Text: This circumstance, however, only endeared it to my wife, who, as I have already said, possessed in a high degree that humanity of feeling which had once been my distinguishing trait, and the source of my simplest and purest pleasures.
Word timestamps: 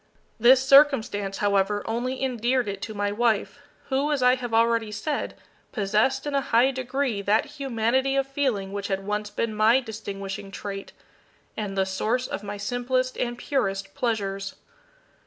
This 0.39 0.65
circumstance, 0.65 1.37
however, 1.37 1.83
only 1.85 2.23
endeared 2.23 2.67
it 2.67 2.81
to 2.81 2.95
my 2.95 3.11
wife, 3.11 3.59
who, 3.89 4.11
as 4.11 4.23
I 4.23 4.33
have 4.33 4.51
already 4.51 4.91
said, 4.91 5.35
possessed 5.71 6.25
in 6.25 6.33
a 6.33 6.41
high 6.41 6.71
degree 6.71 7.21
that 7.21 7.45
humanity 7.45 8.15
of 8.15 8.25
feeling 8.27 8.71
which 8.73 8.87
had 8.87 9.05
once 9.05 9.29
been 9.29 9.53
my 9.53 9.79
distinguishing 9.79 10.49
trait, 10.49 10.91
and 11.55 11.77
the 11.77 11.85
source 11.85 12.25
of 12.25 12.41
my 12.41 12.57
simplest 12.57 13.15
and 13.19 13.37
purest 13.37 13.93
pleasures. 13.93 14.55